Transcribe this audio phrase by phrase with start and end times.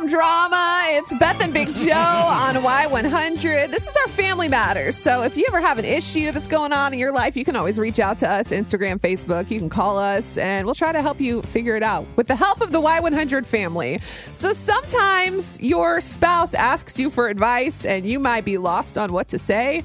[0.00, 0.84] some drama.
[0.88, 3.70] It's Beth and Big Joe on Y100.
[3.70, 4.96] This is our Family Matters.
[4.96, 7.54] So if you ever have an issue that's going on in your life, you can
[7.54, 9.50] always reach out to us Instagram, Facebook.
[9.50, 12.36] You can call us and we'll try to help you figure it out with the
[12.36, 13.98] help of the Y100 family.
[14.32, 19.28] So sometimes your spouse asks you for advice and you might be lost on what
[19.28, 19.82] to say.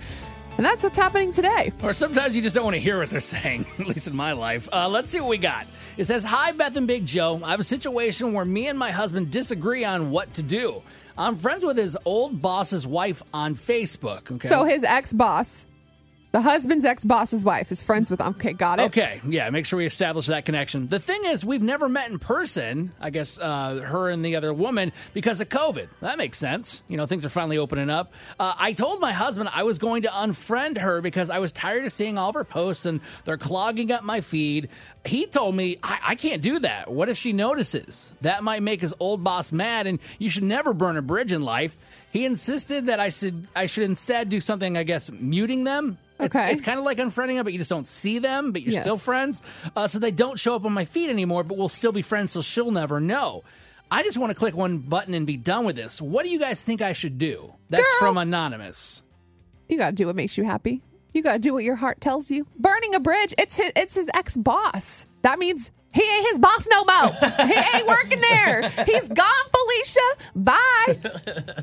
[0.57, 1.73] And that's what's happening today.
[1.83, 4.31] Or sometimes you just don't want to hear what they're saying, at least in my
[4.31, 4.69] life.
[4.71, 5.67] Uh, let's see what we got.
[5.97, 7.41] It says, Hi, Beth and Big Joe.
[7.43, 10.81] I have a situation where me and my husband disagree on what to do.
[11.17, 14.31] I'm friends with his old boss's wife on Facebook.
[14.31, 14.47] Okay.
[14.47, 15.65] So his ex boss,
[16.35, 18.19] the husband's ex boss's wife, is friends with.
[18.19, 18.87] Okay, got it.
[18.87, 20.85] Okay, yeah, make sure we establish that connection.
[20.85, 24.53] The thing is, we've never met in person, I guess, uh, her and the other
[24.53, 25.87] woman, because of COVID.
[26.01, 26.83] That makes sense.
[26.89, 28.11] You know, things are finally opening up.
[28.37, 31.85] Uh, I told my husband I was going to unfriend her because I was tired
[31.85, 34.67] of seeing all of her posts and they're clogging up my feed.
[35.05, 36.91] He told me, I, I can't do that.
[36.91, 38.11] What if she notices?
[38.19, 41.43] That might make his old boss mad, and you should never burn a bridge in
[41.43, 41.77] life.
[42.11, 46.35] He insisted that I should I should instead do something, I guess, muting them it's,
[46.35, 46.51] Okay.
[46.51, 48.83] it's kind of like unfriending them, but you just don't see them, but you're Yes.
[48.83, 49.41] still friends.
[49.75, 52.31] Uh, so they don't show up on my feed anymore, but we'll still be friends,
[52.31, 53.43] so she'll never know.
[53.91, 56.01] I just want to click one button and be done with this.
[56.01, 57.53] What do you guys think I should do?
[57.69, 58.09] That's Girl.
[58.09, 59.03] from Anonymous.
[59.69, 60.81] You got to do what makes you happy.
[61.13, 62.45] You got to do what your heart tells you.
[62.57, 65.07] Burning a bridge, it's his, it's his ex boss.
[65.21, 67.47] That means he ain't his boss no more.
[67.47, 68.69] he ain't working there.
[68.85, 69.99] He's gone, Felicia.
[70.35, 70.97] Bye.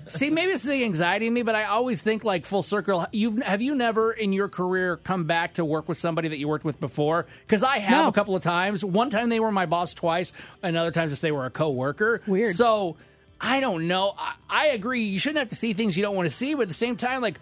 [0.09, 3.07] See, maybe it's the anxiety in me, but I always think like full circle.
[3.13, 6.49] You've have you never in your career come back to work with somebody that you
[6.49, 7.27] worked with before?
[7.47, 8.09] Because I have No.
[8.09, 8.85] a couple of times.
[8.85, 12.23] One time they were my boss twice, and other times they were a coworker.
[12.27, 12.55] Weird.
[12.57, 12.97] So
[13.41, 14.15] I don't know.
[14.19, 15.03] I, I agree.
[15.03, 16.97] You shouldn't have to see things you don't want to see, but at the same
[16.97, 17.39] time, like,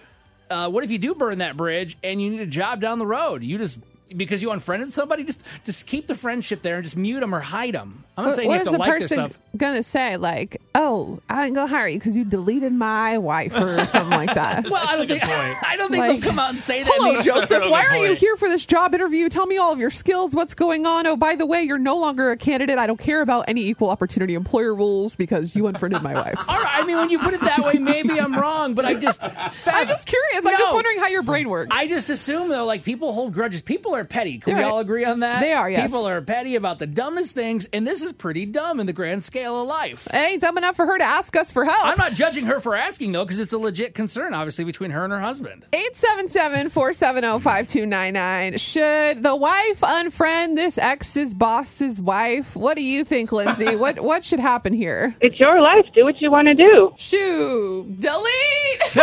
[0.51, 3.07] uh, what if you do burn that bridge and you need a job down the
[3.07, 3.43] road?
[3.45, 3.79] You just
[4.17, 7.41] because you unfriended somebody, just just keep the friendship there and just mute them or
[7.41, 8.05] hide them.
[8.17, 9.39] I'm not saying what you is have to like person stuff.
[9.57, 10.17] gonna say?
[10.17, 14.35] Like, oh, I ain't gonna hire you because you deleted my wife or something like
[14.35, 14.65] that.
[14.71, 15.57] Well, I don't a good think point.
[15.69, 16.93] I don't think Like, they'll come out and say that.
[16.95, 17.63] Hello, Maybe- Joseph.
[17.71, 19.29] Why good are you here for this job interview?
[19.29, 20.35] Tell me all of your skills.
[20.35, 21.07] What's going on?
[21.07, 22.79] Oh, by the way, you're no longer a candidate.
[22.79, 26.39] I don't care about any equal opportunity employer rules because you unfriended my wife.
[26.49, 26.83] All right.
[26.83, 29.23] I mean, when you put it that way, maybe I'm wrong, but I just.
[29.67, 30.45] I'm just curious.
[30.47, 30.75] I'm just No.
[30.75, 31.77] wondering how your brain works.
[31.77, 33.63] I just assume though, like people hold grudges.
[33.63, 34.39] People are petty.
[34.39, 34.71] Can we Right.
[34.71, 35.41] all agree on that?
[35.41, 35.91] They are, yes.
[35.91, 39.25] People are petty about the dumbest things, and this is pretty dumb in the grand
[39.25, 40.07] scale of life.
[40.09, 41.87] it ain't dumb enough for her to ask us for help.
[41.87, 45.05] I'm not judging her for asking though, because it's a legit concern, obviously, between her
[45.05, 45.65] and her husband.
[45.73, 48.61] 877-470-5299.
[48.61, 52.55] Should the wife unfriend this ex's boss's wife?
[52.55, 53.77] What do you think, Lindsay?
[53.81, 55.17] what what should happen here?
[55.21, 55.87] It's your life.
[55.95, 56.93] Do what you want to do.
[56.97, 58.95] Shoo, delete.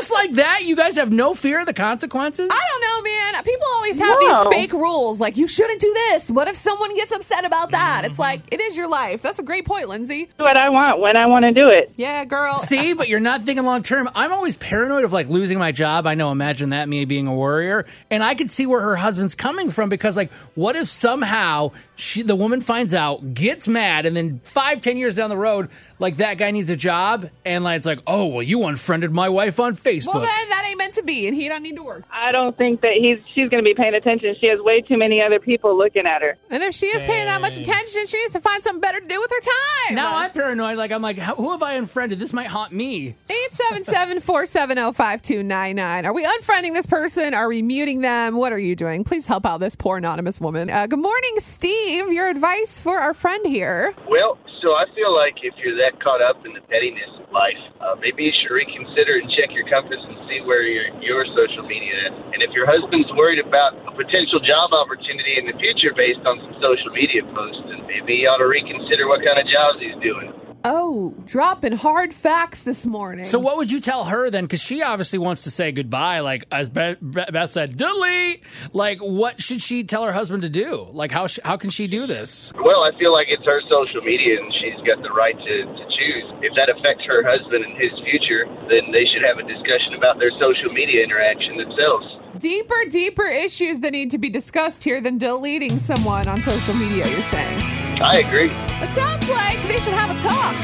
[0.00, 2.48] Just like that, you guys have no fear of the consequences.
[2.50, 3.42] I don't know, man.
[3.44, 4.44] People always have No.
[4.44, 6.30] these fake rules like you shouldn't do this.
[6.30, 8.04] What if someone gets upset about that?
[8.06, 9.20] It's like it is your life.
[9.22, 10.28] That's a great point, Lindsay.
[10.38, 11.92] Do what I want when I want to do it.
[11.96, 12.56] Yeah, girl.
[12.56, 14.08] See, but you're not thinking long term.
[14.14, 16.06] I'm always paranoid of like losing my job.
[16.06, 19.34] I know, imagine that me being a warrior, and I could see where her husband's
[19.34, 24.16] coming from because, like, what if somehow she, the woman finds out, gets mad, and
[24.16, 25.68] then five, ten years down the road,
[25.98, 29.28] like that guy needs a job, and like it's like, oh, well, you unfriended my
[29.28, 29.89] wife on Facebook.
[30.06, 32.04] Well, then that ain't meant to be, and he don't need to work.
[32.12, 34.34] I don't think that he's she's going to be paying attention.
[34.40, 36.36] She has way too many other people looking at her.
[36.50, 39.06] And if she is paying that much attention, she needs to find something better to
[39.06, 39.94] do with her time.
[39.96, 40.78] now I'm paranoid.
[40.78, 42.18] Like I'm like, who have I unfriended?
[42.18, 43.14] This might haunt me.
[43.28, 46.04] 877-470-5299.
[46.04, 47.34] Are we unfriending this person?
[47.34, 48.36] Are we muting them?
[48.36, 49.04] What are you doing?
[49.04, 50.70] Please help out this poor anonymous woman.
[50.70, 52.12] Uh, good morning, Steve.
[52.12, 53.94] Your advice for our friend here.
[54.08, 57.60] Well, so I feel like if you're that caught up in the pettiness of life,
[57.80, 61.64] uh, maybe you should reconsider and check your compass and see where your your social
[61.64, 62.14] media is.
[62.32, 66.40] And if your husband's worried about a potential job opportunity in the future based on
[66.44, 69.96] some social media posts, then maybe you ought to reconsider what kind of jobs he's
[70.04, 70.39] doing.
[70.62, 73.24] Oh, dropping hard facts this morning.
[73.24, 74.44] So what would you tell her then?
[74.44, 76.20] Because she obviously wants to say goodbye.
[76.20, 78.44] Like as Beth, Beth said, delete.
[78.74, 80.86] Like what should she tell her husband to do?
[80.92, 82.52] Like how sh- how can she do this?
[82.62, 85.84] Well, I feel like it's her social media and she's got the right to, to
[85.98, 86.24] choose.
[86.42, 90.18] If that affects her husband and his future, then they should have a discussion about
[90.18, 92.04] their social media interaction themselves.
[92.38, 97.08] deeper, deeper issues that need to be discussed here than deleting someone on social media,
[97.08, 97.89] you're saying.
[98.04, 98.50] I agree.
[98.80, 100.56] It sounds like they should have a talk.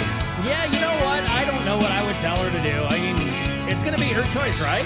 [0.44, 1.20] Yeah, you know what?
[1.30, 2.76] I don't know what I would tell her to do.
[2.88, 3.16] I mean,
[3.68, 4.84] it's gonna be her choice, right?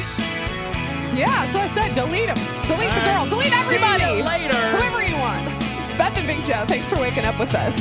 [1.15, 1.95] Yeah, that's what I said.
[1.95, 2.37] Delete them.
[2.67, 3.27] Delete the girl.
[3.27, 4.23] Delete See ya everybody.
[4.23, 4.59] later.
[4.75, 5.47] Whoever you want.
[5.87, 6.65] It's Beth and Big Joe.
[6.67, 7.81] Thanks for waking up with us.